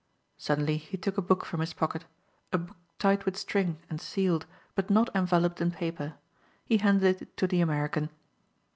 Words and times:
Suddenly 0.39 0.77
he 0.77 0.97
took 0.97 1.19
a 1.19 1.21
book 1.21 1.45
from 1.45 1.59
his 1.59 1.73
pocket, 1.75 2.05
a 2.51 2.57
book 2.57 2.75
tied 2.97 3.23
with 3.23 3.37
string 3.37 3.77
and 3.87 4.01
sealed 4.01 4.47
but 4.73 4.89
not 4.89 5.15
enveloped 5.15 5.61
in 5.61 5.69
paper. 5.69 6.15
He 6.65 6.79
handed 6.79 7.21
it 7.21 7.37
to 7.37 7.45
the 7.45 7.61
American. 7.61 8.09